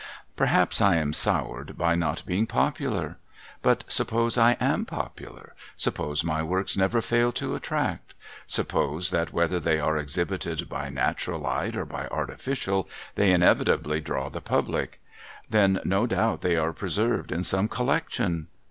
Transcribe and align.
Perhaps 0.35 0.81
I 0.81 0.95
am 0.95 1.13
soured 1.13 1.77
by 1.77 1.93
not 1.93 2.25
being 2.25 2.47
popular? 2.47 3.19
But 3.61 3.83
suppose 3.87 4.35
I 4.35 4.53
am 4.59 4.83
popular. 4.83 5.53
Suppose 5.77 6.23
my 6.23 6.41
works 6.41 6.75
never 6.75 7.03
fail 7.03 7.31
to 7.33 7.53
attract. 7.53 8.15
Suppose 8.47 9.11
that, 9.11 9.31
whether 9.31 9.59
they 9.59 9.79
are 9.79 9.97
exhibited 9.99 10.67
by 10.67 10.89
natural 10.89 11.41
light 11.41 11.75
or 11.75 11.85
by 11.85 12.07
artificial, 12.07 12.89
they 13.13 13.31
inevitably 13.31 14.01
draw 14.01 14.27
the 14.29 14.41
public. 14.41 14.99
Then 15.47 15.79
no 15.85 16.07
doubt 16.07 16.41
they 16.41 16.57
are 16.57 16.73
preserved 16.73 17.31
in 17.31 17.43
some 17.43 17.67
Collection 17.67 18.47